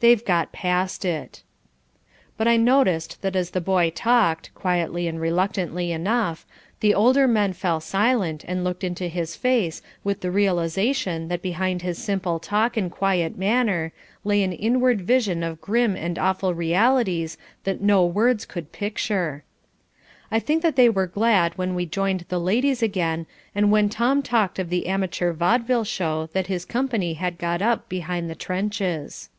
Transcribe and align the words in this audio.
They've 0.00 0.24
got 0.24 0.52
past 0.52 1.04
it. 1.04 1.42
But 2.36 2.46
I 2.46 2.56
noticed 2.56 3.22
that 3.22 3.34
as 3.34 3.50
the 3.50 3.60
boy 3.60 3.90
talked, 3.90 4.54
quietly 4.54 5.08
and 5.08 5.20
reluctantly 5.20 5.90
enough, 5.90 6.46
the 6.78 6.94
older 6.94 7.26
men 7.26 7.52
fell 7.54 7.80
silent 7.80 8.44
and 8.46 8.62
looked 8.62 8.84
into 8.84 9.08
his 9.08 9.34
face 9.34 9.82
with 10.04 10.20
the 10.20 10.30
realisation 10.30 11.26
that 11.26 11.42
behind 11.42 11.82
his 11.82 11.98
simple 11.98 12.38
talk 12.38 12.76
and 12.76 12.88
quiet 12.88 13.36
manner 13.36 13.90
lay 14.22 14.44
an 14.44 14.52
inward 14.52 15.00
vision 15.00 15.42
of 15.42 15.60
grim 15.60 15.96
and 15.96 16.20
awful 16.20 16.54
realities 16.54 17.36
that 17.64 17.80
no 17.80 18.04
words 18.06 18.46
could 18.46 18.70
picture. 18.70 19.42
I 20.30 20.38
think 20.38 20.62
that 20.62 20.76
they 20.76 20.90
were 20.90 21.08
glad 21.08 21.58
when 21.58 21.74
we 21.74 21.84
joined 21.84 22.26
the 22.28 22.38
ladies 22.38 22.80
again 22.80 23.26
and 23.56 23.72
when 23.72 23.88
Tom 23.88 24.22
talked 24.22 24.60
of 24.60 24.68
the 24.70 24.86
amateur 24.86 25.32
vaudeville 25.32 25.84
show 25.84 26.28
that 26.32 26.46
his 26.46 26.64
company 26.64 27.14
had 27.14 27.38
got 27.38 27.60
up 27.60 27.88
behind 27.88 28.30
the 28.30 28.36
trenches. 28.36 29.30